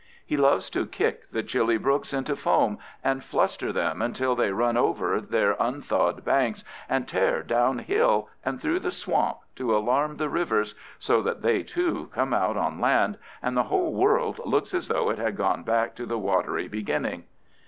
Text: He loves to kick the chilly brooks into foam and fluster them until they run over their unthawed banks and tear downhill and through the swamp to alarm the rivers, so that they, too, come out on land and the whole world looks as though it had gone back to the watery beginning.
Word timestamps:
He 0.25 0.35
loves 0.35 0.71
to 0.71 0.87
kick 0.87 1.29
the 1.29 1.43
chilly 1.43 1.77
brooks 1.77 2.11
into 2.11 2.35
foam 2.35 2.79
and 3.03 3.23
fluster 3.23 3.71
them 3.71 4.01
until 4.01 4.35
they 4.35 4.51
run 4.51 4.75
over 4.75 5.21
their 5.21 5.55
unthawed 5.59 6.25
banks 6.25 6.63
and 6.89 7.07
tear 7.07 7.43
downhill 7.43 8.27
and 8.43 8.59
through 8.59 8.79
the 8.79 8.89
swamp 8.89 9.37
to 9.57 9.77
alarm 9.77 10.17
the 10.17 10.27
rivers, 10.27 10.73
so 10.97 11.21
that 11.21 11.43
they, 11.43 11.61
too, 11.61 12.09
come 12.15 12.33
out 12.33 12.57
on 12.57 12.81
land 12.81 13.19
and 13.43 13.55
the 13.55 13.63
whole 13.69 13.93
world 13.93 14.41
looks 14.43 14.73
as 14.73 14.87
though 14.87 15.11
it 15.11 15.19
had 15.19 15.37
gone 15.37 15.61
back 15.61 15.93
to 15.97 16.07
the 16.07 16.17
watery 16.17 16.67
beginning. 16.67 17.25